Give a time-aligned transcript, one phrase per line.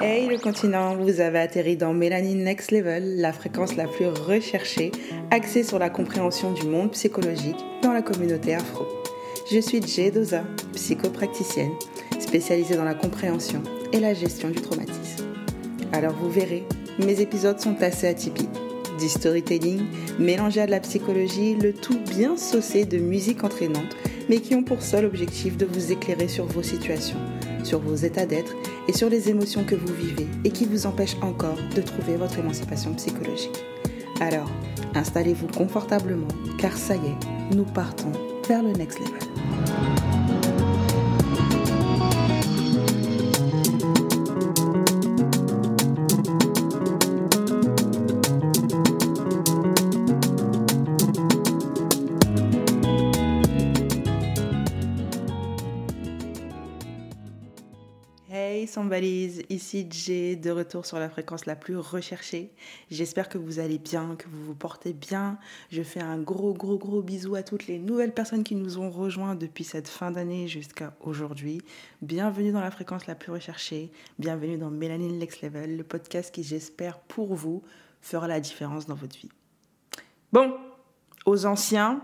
[0.00, 4.90] Hey le continent, vous avez atterri dans Mélanine Next Level, la fréquence la plus recherchée,
[5.30, 8.84] axée sur la compréhension du monde psychologique dans la communauté afro.
[9.48, 10.42] Je suis Jay Doza,
[10.74, 11.70] psychopracticienne,
[12.18, 13.62] spécialisée dans la compréhension
[13.92, 15.24] et la gestion du traumatisme.
[15.92, 16.64] Alors vous verrez,
[16.98, 18.48] mes épisodes sont assez atypiques.
[18.98, 19.84] Du storytelling
[20.18, 23.94] mélangé à de la psychologie, le tout bien saucé de musique entraînante,
[24.28, 27.18] mais qui ont pour seul objectif de vous éclairer sur vos situations,
[27.64, 28.54] sur vos états d'être
[28.88, 32.38] et sur les émotions que vous vivez et qui vous empêchent encore de trouver votre
[32.38, 33.64] émancipation psychologique.
[34.20, 34.50] Alors,
[34.94, 36.28] installez-vous confortablement,
[36.58, 38.12] car ça y est, nous partons
[38.48, 39.77] vers le next level.
[58.66, 62.50] Sans valise, ici Jay, de retour sur la fréquence la plus recherchée.
[62.90, 65.38] J'espère que vous allez bien, que vous vous portez bien.
[65.70, 68.90] Je fais un gros, gros, gros bisou à toutes les nouvelles personnes qui nous ont
[68.90, 71.60] rejoints depuis cette fin d'année jusqu'à aujourd'hui.
[72.02, 73.90] Bienvenue dans la fréquence la plus recherchée.
[74.18, 77.62] Bienvenue dans Mélanine Next Level, le podcast qui, j'espère, pour vous,
[78.00, 79.30] fera la différence dans votre vie.
[80.32, 80.54] Bon,
[81.26, 82.02] aux anciens,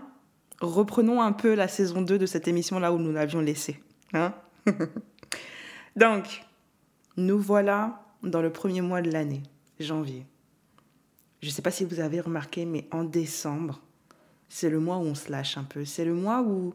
[0.61, 3.81] reprenons un peu la saison 2 de cette émission là où nous l'avions laissée.
[4.13, 4.33] Hein?
[5.95, 6.44] Donc,
[7.17, 9.43] nous voilà dans le premier mois de l'année,
[9.79, 10.25] janvier.
[11.41, 13.81] Je ne sais pas si vous avez remarqué, mais en décembre,
[14.49, 15.85] c'est le mois où on se lâche un peu.
[15.85, 16.73] C'est le mois où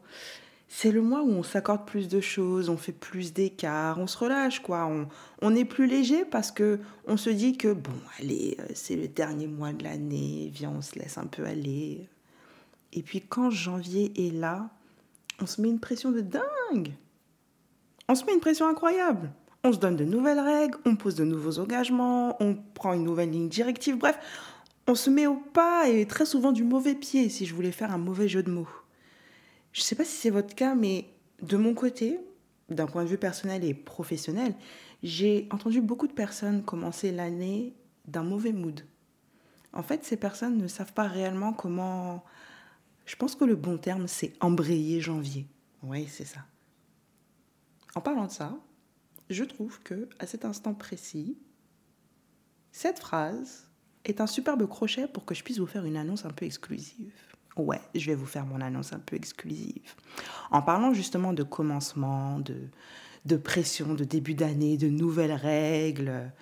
[0.73, 4.17] c'est le mois où on s'accorde plus de choses, on fait plus d'écart, on se
[4.17, 4.87] relâche quoi.
[4.87, 5.09] On,
[5.43, 9.09] on, est plus léger parce que on se dit que bon, allez, euh, c'est le
[9.09, 12.09] dernier mois de l'année, viens, on se laisse un peu aller.
[12.93, 14.71] Et puis quand janvier est là,
[15.41, 16.93] on se met une pression de dingue.
[18.09, 19.33] On se met une pression incroyable.
[19.63, 23.31] On se donne de nouvelles règles, on pose de nouveaux engagements, on prend une nouvelle
[23.31, 24.19] ligne directive, bref,
[24.87, 27.93] on se met au pas et très souvent du mauvais pied si je voulais faire
[27.93, 28.69] un mauvais jeu de mots.
[29.73, 31.07] Je ne sais pas si c'est votre cas, mais
[31.43, 32.19] de mon côté,
[32.71, 34.55] d'un point de vue personnel et professionnel,
[35.03, 37.75] j'ai entendu beaucoup de personnes commencer l'année
[38.07, 38.81] d'un mauvais mood.
[39.73, 42.25] En fait, ces personnes ne savent pas réellement comment...
[43.07, 45.47] Je pense que le bon terme, c'est embrayer janvier.
[45.83, 46.41] Oui, c'est ça.
[47.95, 48.57] En parlant de ça,
[49.31, 51.39] je trouve que à cet instant précis,
[52.73, 53.71] cette phrase
[54.05, 57.13] est un superbe crochet pour que je puisse vous faire une annonce un peu exclusive.
[57.57, 59.95] Ouais, je vais vous faire mon annonce un peu exclusive.
[60.51, 62.69] En parlant justement de commencement, de,
[63.27, 66.33] de pression, de début d'année, de nouvelles règles,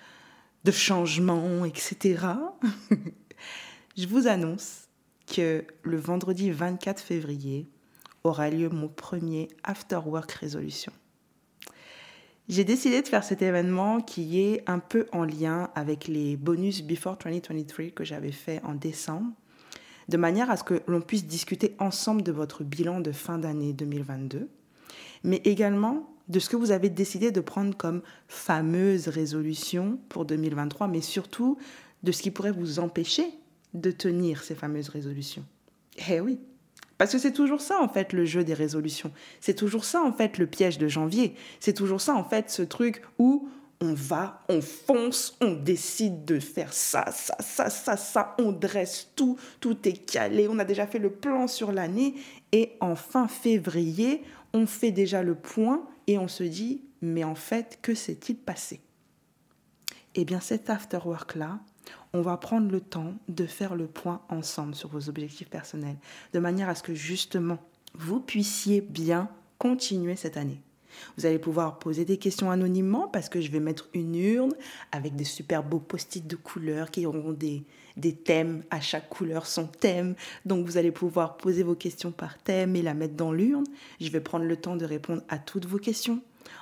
[0.63, 2.25] de changements, etc.,
[3.97, 4.87] je vous annonce
[5.27, 7.69] que le vendredi 24 février
[8.23, 10.91] aura lieu mon premier After Work Résolution.
[12.49, 16.81] J'ai décidé de faire cet événement qui est un peu en lien avec les bonus
[16.81, 19.31] Before 2023 que j'avais fait en décembre,
[20.07, 23.71] de manière à ce que l'on puisse discuter ensemble de votre bilan de fin d'année
[23.73, 24.49] 2022,
[25.23, 30.87] mais également de ce que vous avez décidé de prendre comme fameuse résolution pour 2023,
[30.87, 31.59] mais surtout
[32.01, 33.29] de ce qui pourrait vous empêcher
[33.75, 35.45] de tenir ces fameuses résolutions.
[36.09, 36.39] Eh oui,
[36.99, 39.11] parce que c'est toujours ça, en fait, le jeu des résolutions.
[39.39, 41.33] C'est toujours ça, en fait, le piège de janvier.
[41.61, 43.49] C'est toujours ça, en fait, ce truc où
[43.79, 49.13] on va, on fonce, on décide de faire ça, ça, ça, ça, ça, on dresse
[49.15, 52.15] tout, tout est calé, on a déjà fait le plan sur l'année,
[52.51, 54.21] et en fin février,
[54.51, 58.81] on fait déjà le point et on se dit, mais en fait, que s'est-il passé?
[60.15, 61.61] Eh bien, cet after-work-là,
[62.13, 65.97] on va prendre le temps de faire le point ensemble sur vos objectifs personnels,
[66.33, 67.59] de manière à ce que justement,
[67.93, 70.61] vous puissiez bien continuer cette année.
[71.17, 74.53] Vous allez pouvoir poser des questions anonymement parce que je vais mettre une urne
[74.91, 77.63] avec des super beaux post-it de couleurs qui auront des,
[77.95, 78.63] des thèmes.
[78.71, 80.15] À chaque couleur son thème.
[80.45, 83.65] Donc vous allez pouvoir poser vos questions par thème et la mettre dans l'urne.
[84.01, 86.21] Je vais prendre le temps de répondre à toutes vos questions.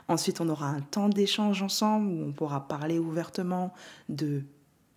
[0.09, 3.73] Ensuite, on aura un temps d'échange ensemble où on pourra parler ouvertement
[4.09, 4.43] de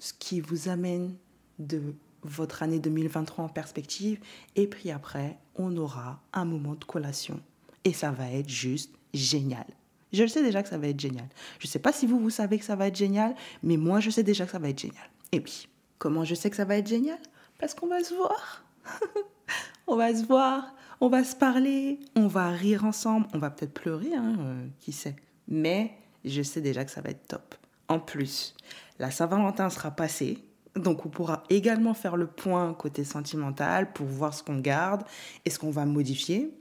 [0.01, 1.15] ce qui vous amène
[1.59, 4.19] de votre année 2023 en perspective.
[4.57, 7.41] Et puis après, on aura un moment de collation.
[7.85, 9.67] Et ça va être juste génial.
[10.13, 11.29] Je le sais déjà que ça va être génial.
[11.59, 14.01] Je ne sais pas si vous, vous savez que ça va être génial, mais moi,
[14.01, 15.09] je sais déjà que ça va être génial.
[15.33, 15.69] Et puis,
[15.99, 17.19] comment je sais que ça va être génial?
[17.59, 18.65] Parce qu'on va se voir.
[19.87, 23.75] on va se voir, on va se parler, on va rire ensemble, on va peut-être
[23.75, 25.17] pleurer, hein, euh, qui sait?
[25.47, 25.93] Mais
[26.25, 27.55] je sais déjà que ça va être top.
[27.91, 28.55] En plus,
[29.01, 30.39] la Saint-Valentin sera passée,
[30.77, 35.03] donc on pourra également faire le point côté sentimental pour voir ce qu'on garde
[35.45, 36.55] et ce qu'on va modifier.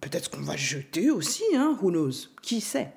[0.00, 2.92] peut-être qu'on va jeter aussi, hein, who knows, qui sait.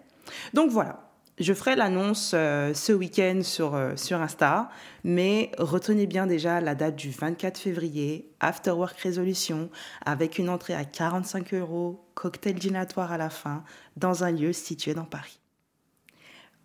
[0.54, 1.10] Donc voilà,
[1.40, 4.70] je ferai l'annonce euh, ce week-end sur, euh, sur Insta,
[5.04, 9.72] mais retenez bien déjà la date du 24 février, After Work Résolution,
[10.06, 13.64] avec une entrée à 45 euros, cocktail dînatoire à la fin,
[13.98, 15.40] dans un lieu situé dans Paris.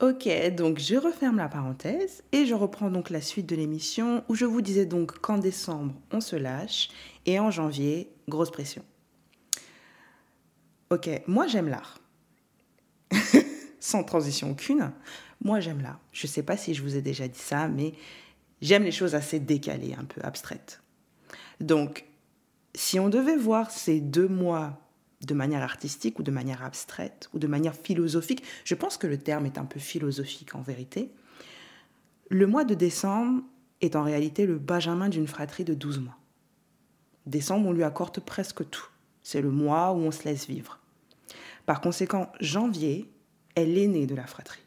[0.01, 4.35] Ok, donc je referme la parenthèse et je reprends donc la suite de l'émission où
[4.35, 6.89] je vous disais donc qu'en décembre, on se lâche
[7.27, 8.83] et en janvier, grosse pression.
[10.91, 11.99] Ok, moi j'aime l'art.
[13.81, 14.93] sans transition aucune.
[15.43, 15.99] Moi, j'aime là.
[16.13, 17.95] Je ne sais pas si je vous ai déjà dit ça, mais
[18.61, 20.83] j'aime les choses assez décalées, un peu abstraites.
[21.61, 22.05] Donc,
[22.75, 24.79] si on devait voir ces deux mois
[25.21, 29.19] de manière artistique ou de manière abstraite ou de manière philosophique, je pense que le
[29.19, 31.11] terme est un peu philosophique en vérité,
[32.31, 33.43] le mois de décembre
[33.81, 36.17] est en réalité le benjamin d'une fratrie de 12 mois.
[37.27, 38.87] Décembre, on lui accorde presque tout.
[39.23, 40.79] C'est le mois où on se laisse vivre.
[41.67, 43.11] Par conséquent, janvier
[43.57, 44.63] est l'aîné de la fratrie.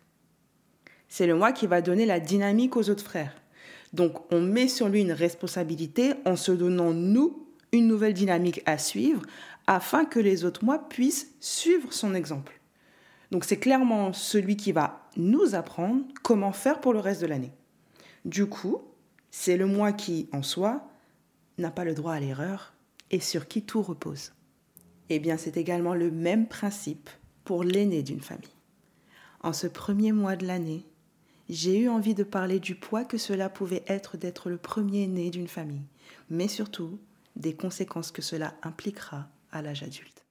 [1.08, 3.34] C'est le mois qui va donner la dynamique aux autres frères.
[3.94, 8.78] Donc on met sur lui une responsabilité en se donnant, nous, une nouvelle dynamique à
[8.78, 9.22] suivre
[9.68, 12.60] afin que les autres mois puissent suivre son exemple.
[13.32, 17.54] Donc c'est clairement celui qui va nous apprendre comment faire pour le reste de l'année.
[18.26, 18.82] Du coup,
[19.32, 20.88] c'est le mois qui, en soi,
[21.58, 22.74] n'a pas le droit à l'erreur
[23.12, 24.34] et sur qui tout repose.
[25.10, 27.10] Eh bien, c'est également le même principe
[27.44, 28.48] pour l'aîné d'une famille.
[29.42, 30.86] En ce premier mois de l'année,
[31.50, 35.30] j'ai eu envie de parler du poids que cela pouvait être d'être le premier né
[35.30, 35.86] d'une famille,
[36.30, 37.00] mais surtout
[37.36, 40.23] des conséquences que cela impliquera à l'âge adulte.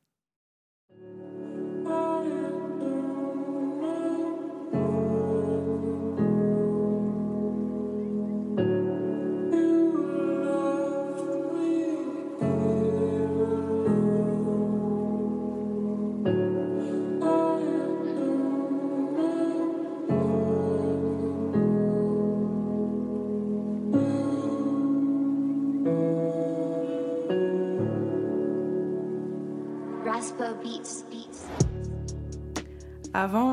[33.23, 33.53] Avant,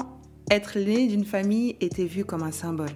[0.50, 2.89] être l'aîné d'une famille était vu comme un symbole.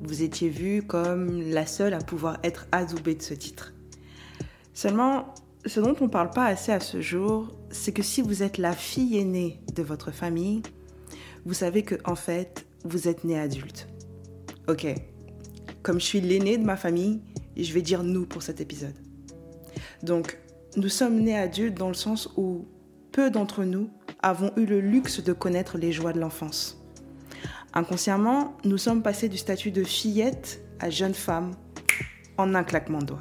[0.00, 3.74] Vous étiez vu comme la seule à pouvoir être adoubée de ce titre.
[4.72, 5.32] Seulement,
[5.64, 8.58] ce dont on ne parle pas assez à ce jour, c'est que si vous êtes
[8.58, 10.62] la fille aînée de votre famille,
[11.46, 13.86] vous savez que en fait, vous êtes né adulte.
[14.66, 14.92] Ok,
[15.84, 17.20] comme je suis l'aîné de ma famille,
[17.56, 18.96] je vais dire nous pour cet épisode.
[20.02, 20.40] Donc,
[20.76, 22.66] nous sommes nés adultes dans le sens où
[23.14, 23.88] peu d'entre nous
[24.22, 26.82] avons eu le luxe de connaître les joies de l'enfance.
[27.72, 31.52] Inconsciemment, nous sommes passés du statut de fillette à jeune femme
[32.38, 33.18] en un claquement de doigts.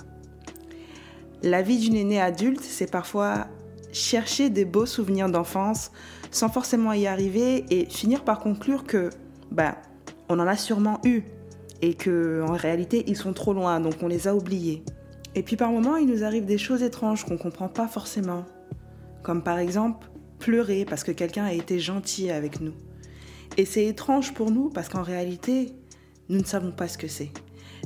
[1.44, 3.46] La vie d'une aînée adulte, c'est parfois
[3.92, 5.92] chercher des beaux souvenirs d'enfance
[6.32, 9.12] sans forcément y arriver et finir par conclure que,
[9.52, 9.76] ben,
[10.28, 11.22] on en a sûrement eu
[11.84, 14.84] et que en réalité ils sont trop loin, donc on les a oubliés.
[15.36, 18.46] Et puis par moments, il nous arrive des choses étranges qu'on ne comprend pas forcément
[19.24, 20.08] comme par exemple
[20.40, 22.74] pleurer parce que quelqu'un a été gentil avec nous.
[23.58, 25.74] Et c'est étrange pour nous parce qu'en réalité,
[26.30, 27.32] nous ne savons pas ce que c'est.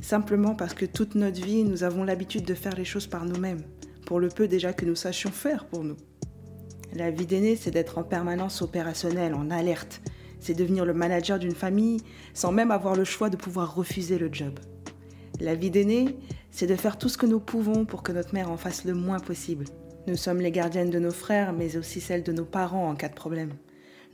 [0.02, 3.62] Simplement parce que toute notre vie, nous avons l'habitude de faire les choses par nous-mêmes,
[4.06, 5.96] pour le peu déjà que nous sachions faire pour nous.
[6.94, 10.00] La vie d'aîné, c'est d'être en permanence opérationnel, en alerte.
[10.40, 12.00] C'est devenir le manager d'une famille
[12.32, 14.58] sans même avoir le choix de pouvoir refuser le job.
[15.40, 16.16] La vie d'aîné,
[16.50, 18.94] c'est de faire tout ce que nous pouvons pour que notre mère en fasse le
[18.94, 19.66] moins possible,
[20.08, 23.10] nous sommes les gardiennes de nos frères, mais aussi celles de nos parents en cas
[23.10, 23.52] de problème.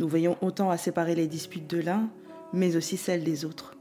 [0.00, 2.10] Nous veillons autant à séparer les disputes de l'un,
[2.52, 3.76] mais aussi celles des autres.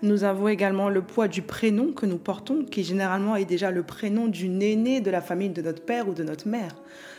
[0.00, 3.82] Nous avons également le poids du prénom que nous portons, qui généralement est déjà le
[3.82, 6.76] prénom d'une aînée de la famille de notre père ou de notre mère.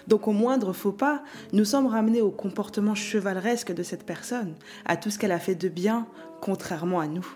[0.08, 4.96] Donc au moindre faux pas, nous sommes ramenés au comportement chevaleresque de cette personne, à
[4.96, 6.08] tout ce qu'elle a fait de bien,
[6.40, 7.28] contrairement à nous.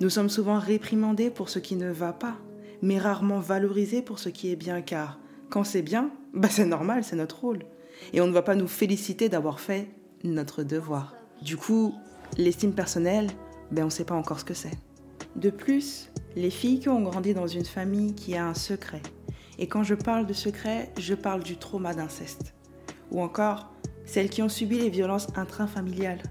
[0.00, 2.36] Nous sommes souvent réprimandés pour ce qui ne va pas,
[2.82, 7.04] mais rarement valorisés pour ce qui est bien, car quand c'est bien, bah c'est normal,
[7.04, 7.60] c'est notre rôle.
[8.12, 9.88] Et on ne va pas nous féliciter d'avoir fait
[10.24, 11.14] notre devoir.
[11.42, 11.94] Du coup,
[12.36, 13.28] l'estime personnelle,
[13.70, 14.76] ben on ne sait pas encore ce que c'est.
[15.36, 19.02] De plus, les filles qui ont grandi dans une famille qui a un secret,
[19.58, 22.54] et quand je parle de secret, je parle du trauma d'inceste,
[23.10, 23.72] ou encore
[24.04, 26.22] celles qui ont subi les violences intrafamiliales,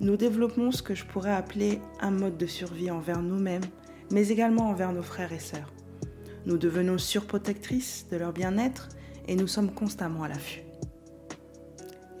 [0.00, 3.62] nous développons ce que je pourrais appeler un mode de survie envers nous-mêmes,
[4.10, 5.72] mais également envers nos frères et sœurs.
[6.46, 8.88] Nous devenons surprotectrices de leur bien-être
[9.28, 10.62] et nous sommes constamment à l'affût.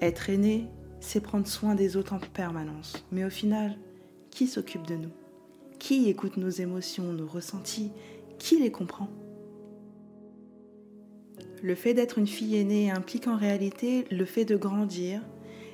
[0.00, 0.68] Être aîné,
[1.00, 3.04] c'est prendre soin des autres en permanence.
[3.10, 3.76] Mais au final,
[4.30, 5.10] qui s'occupe de nous?
[5.78, 7.90] Qui écoute nos émotions, nos ressentis?
[8.38, 9.08] Qui les comprend?
[11.62, 15.20] Le fait d'être une fille aînée implique en réalité le fait de grandir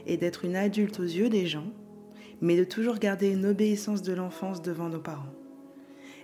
[0.07, 1.71] et d'être une adulte aux yeux des gens,
[2.41, 5.33] mais de toujours garder une obéissance de l'enfance devant nos parents.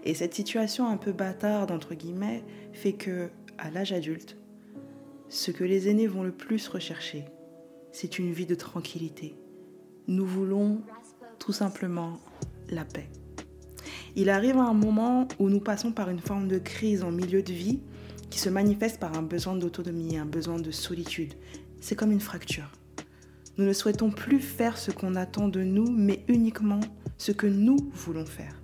[0.05, 4.37] Et cette situation un peu bâtarde, entre guillemets, fait que, à l'âge adulte,
[5.31, 7.25] ce que les aînés vont le plus rechercher,
[7.91, 9.35] c'est une vie de tranquillité.
[10.07, 10.83] Nous voulons
[11.39, 12.21] tout simplement
[12.69, 13.09] la paix.
[14.15, 17.53] Il arrive un moment où nous passons par une forme de crise en milieu de
[17.53, 17.81] vie
[18.31, 21.35] qui se manifeste par un besoin d'autonomie, un besoin de solitude.
[21.81, 22.71] C'est comme une fracture.
[23.57, 26.81] Nous ne souhaitons plus faire ce qu'on attend de nous, mais uniquement
[27.17, 28.64] ce que nous voulons faire.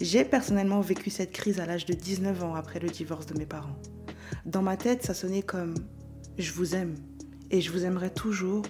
[0.00, 3.46] J'ai personnellement vécu cette crise à l'âge de 19 ans après le divorce de mes
[3.46, 3.76] parents.
[4.44, 5.74] Dans ma tête, ça sonnait comme⁇
[6.36, 6.96] je vous aime
[7.50, 8.62] et je vous aimerai toujours,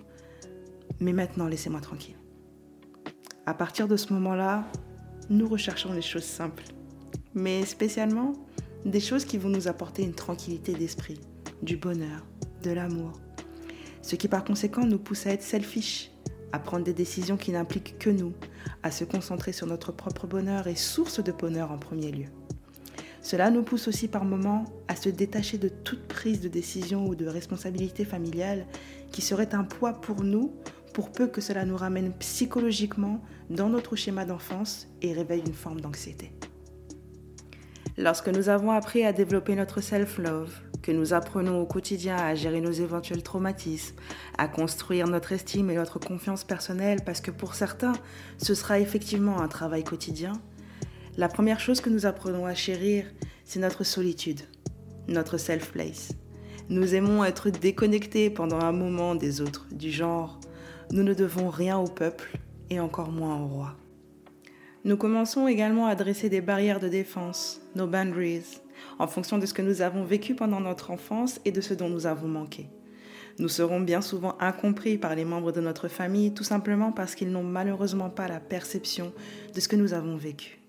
[1.00, 2.16] mais maintenant laissez-moi tranquille⁇
[3.46, 4.64] À partir de ce moment-là,
[5.30, 6.64] nous recherchons les choses simples,
[7.34, 8.34] mais spécialement
[8.84, 11.20] des choses qui vont nous apporter une tranquillité d'esprit,
[11.62, 12.26] du bonheur,
[12.62, 13.12] de l'amour.
[14.02, 16.10] Ce qui par conséquent nous pousse à être selfish,
[16.54, 18.32] à prendre des décisions qui n'impliquent que nous,
[18.84, 22.26] à se concentrer sur notre propre bonheur et source de bonheur en premier lieu.
[23.22, 27.16] Cela nous pousse aussi par moments à se détacher de toute prise de décision ou
[27.16, 28.66] de responsabilité familiale
[29.10, 30.52] qui serait un poids pour nous,
[30.92, 33.20] pour peu que cela nous ramène psychologiquement
[33.50, 36.30] dans notre schéma d'enfance et réveille une forme d'anxiété.
[37.98, 42.60] Lorsque nous avons appris à développer notre self-love, que nous apprenons au quotidien à gérer
[42.60, 43.96] nos éventuels traumatismes,
[44.36, 47.94] à construire notre estime et notre confiance personnelle, parce que pour certains,
[48.36, 50.34] ce sera effectivement un travail quotidien,
[51.16, 53.06] la première chose que nous apprenons à chérir,
[53.46, 54.42] c'est notre solitude,
[55.08, 56.10] notre self-place.
[56.68, 60.38] Nous aimons être déconnectés pendant un moment des autres, du genre,
[60.90, 62.36] nous ne devons rien au peuple
[62.68, 63.74] et encore moins au roi.
[64.84, 68.60] Nous commençons également à dresser des barrières de défense, nos boundaries,
[68.98, 71.88] en fonction de ce que nous avons vécu pendant notre enfance et de ce dont
[71.88, 72.68] nous avons manqué.
[73.38, 77.32] Nous serons bien souvent incompris par les membres de notre famille tout simplement parce qu'ils
[77.32, 79.12] n'ont malheureusement pas la perception
[79.54, 80.60] de ce que nous avons vécu.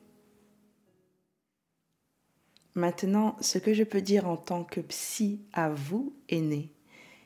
[2.73, 6.71] Maintenant, ce que je peux dire en tant que psy à vous, aînés,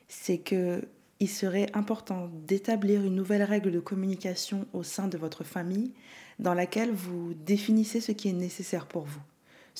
[0.08, 0.82] c'est que
[1.20, 5.92] il serait important d'établir une nouvelle règle de communication au sein de votre famille
[6.38, 9.20] dans laquelle vous définissez ce qui est nécessaire pour vous,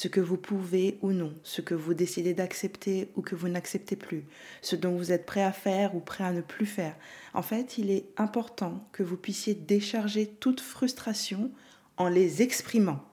[0.01, 3.97] ce que vous pouvez ou non, ce que vous décidez d'accepter ou que vous n'acceptez
[3.97, 4.25] plus,
[4.63, 6.97] ce dont vous êtes prêt à faire ou prêt à ne plus faire.
[7.35, 11.51] En fait, il est important que vous puissiez décharger toute frustration
[11.99, 13.05] en les exprimant.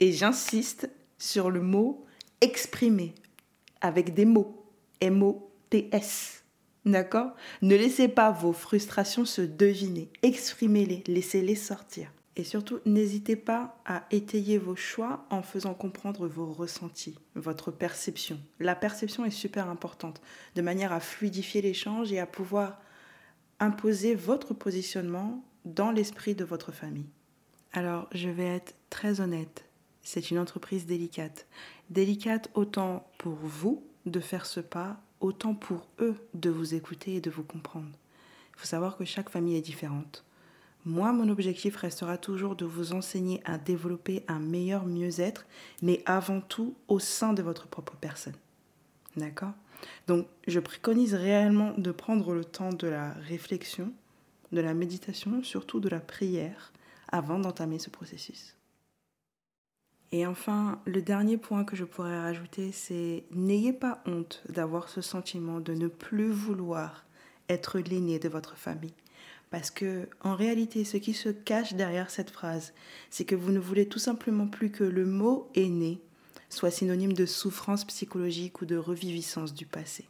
[0.00, 2.06] Et j'insiste sur le mot
[2.40, 3.14] exprimer
[3.82, 4.64] avec des mots,
[5.02, 6.42] M-O-T-S.
[6.86, 7.32] D'accord?
[7.60, 10.08] Ne laissez pas vos frustrations se deviner.
[10.22, 12.10] Exprimez-les, laissez-les sortir.
[12.36, 18.40] Et surtout, n'hésitez pas à étayer vos choix en faisant comprendre vos ressentis, votre perception.
[18.60, 20.22] La perception est super importante,
[20.54, 22.80] de manière à fluidifier l'échange et à pouvoir
[23.58, 27.10] imposer votre positionnement dans l'esprit de votre famille.
[27.72, 29.64] Alors, je vais être très honnête,
[30.02, 31.46] c'est une entreprise délicate.
[31.90, 37.20] Délicate autant pour vous de faire ce pas autant pour eux de vous écouter et
[37.20, 37.90] de vous comprendre.
[38.54, 40.24] Il faut savoir que chaque famille est différente.
[40.86, 45.46] Moi, mon objectif restera toujours de vous enseigner à développer un meilleur mieux-être,
[45.82, 48.36] mais avant tout au sein de votre propre personne.
[49.16, 49.52] D'accord?
[50.06, 53.92] Donc, je préconise réellement de prendre le temps de la réflexion,
[54.52, 56.72] de la méditation, surtout de la prière,
[57.08, 58.56] avant d'entamer ce processus.
[60.12, 65.00] Et enfin, le dernier point que je pourrais rajouter, c'est n'ayez pas honte d'avoir ce
[65.00, 67.04] sentiment de ne plus vouloir
[67.48, 68.94] être l'aîné de votre famille.
[69.50, 72.72] Parce que, en réalité, ce qui se cache derrière cette phrase,
[73.10, 76.00] c'est que vous ne voulez tout simplement plus que le mot aîné
[76.48, 80.04] soit synonyme de souffrance psychologique ou de reviviscence du passé.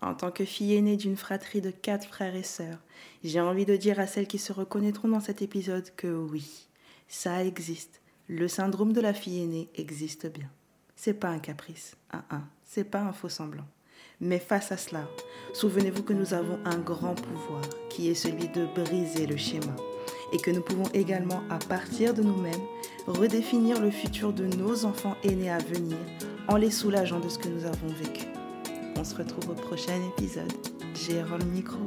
[0.00, 2.78] En tant que fille aînée d'une fratrie de quatre frères et sœurs,
[3.24, 6.68] j'ai envie de dire à celles qui se reconnaîtront dans cet épisode que oui,
[7.08, 10.48] ça existe le syndrome de la fille aînée existe bien.
[10.94, 13.66] C'est pas un caprice, un un, c'est pas un faux semblant.
[14.20, 15.08] Mais face à cela,
[15.54, 19.74] souvenez-vous que nous avons un grand pouvoir qui est celui de briser le schéma
[20.32, 22.60] et que nous pouvons également, à partir de nous-mêmes,
[23.06, 25.96] redéfinir le futur de nos enfants aînés à venir
[26.48, 28.26] en les soulageant de ce que nous avons vécu.
[28.96, 30.52] On se retrouve au prochain épisode.
[30.94, 31.78] J'ai le micro.